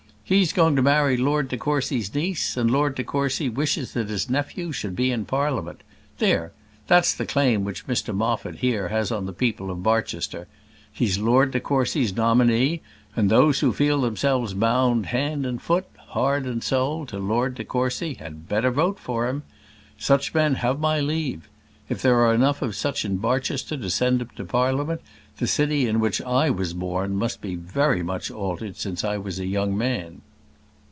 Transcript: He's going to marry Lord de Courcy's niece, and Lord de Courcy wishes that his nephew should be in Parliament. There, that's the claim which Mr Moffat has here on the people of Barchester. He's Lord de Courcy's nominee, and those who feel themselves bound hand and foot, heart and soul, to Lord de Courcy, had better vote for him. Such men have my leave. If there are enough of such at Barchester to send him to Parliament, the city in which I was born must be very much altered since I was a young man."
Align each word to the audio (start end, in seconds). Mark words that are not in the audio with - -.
He's 0.23 0.53
going 0.53 0.77
to 0.77 0.81
marry 0.81 1.17
Lord 1.17 1.49
de 1.49 1.57
Courcy's 1.57 2.15
niece, 2.15 2.55
and 2.55 2.71
Lord 2.71 2.95
de 2.95 3.03
Courcy 3.03 3.49
wishes 3.49 3.91
that 3.93 4.07
his 4.07 4.29
nephew 4.29 4.71
should 4.71 4.95
be 4.95 5.11
in 5.11 5.25
Parliament. 5.25 5.81
There, 6.19 6.53
that's 6.87 7.13
the 7.13 7.25
claim 7.25 7.65
which 7.65 7.85
Mr 7.85 8.15
Moffat 8.15 8.59
has 8.59 8.61
here 8.61 8.89
on 9.17 9.25
the 9.25 9.33
people 9.33 9.69
of 9.69 9.83
Barchester. 9.83 10.47
He's 10.89 11.19
Lord 11.19 11.51
de 11.51 11.59
Courcy's 11.59 12.15
nominee, 12.15 12.79
and 13.13 13.29
those 13.29 13.59
who 13.59 13.73
feel 13.73 13.99
themselves 13.99 14.53
bound 14.53 15.07
hand 15.07 15.45
and 15.45 15.61
foot, 15.61 15.87
heart 15.97 16.45
and 16.45 16.63
soul, 16.63 17.05
to 17.07 17.19
Lord 17.19 17.55
de 17.55 17.65
Courcy, 17.65 18.13
had 18.13 18.47
better 18.47 18.71
vote 18.71 18.99
for 18.99 19.27
him. 19.27 19.43
Such 19.97 20.33
men 20.33 20.55
have 20.55 20.79
my 20.79 21.01
leave. 21.01 21.49
If 21.89 22.01
there 22.01 22.21
are 22.21 22.33
enough 22.33 22.61
of 22.61 22.73
such 22.73 23.03
at 23.03 23.19
Barchester 23.21 23.75
to 23.75 23.89
send 23.89 24.21
him 24.21 24.29
to 24.37 24.45
Parliament, 24.45 25.01
the 25.39 25.47
city 25.47 25.87
in 25.87 25.99
which 25.99 26.21
I 26.21 26.49
was 26.49 26.73
born 26.73 27.15
must 27.17 27.41
be 27.41 27.55
very 27.55 28.01
much 28.03 28.31
altered 28.31 28.77
since 28.77 29.03
I 29.03 29.17
was 29.17 29.39
a 29.39 29.45
young 29.45 29.77
man." 29.77 30.21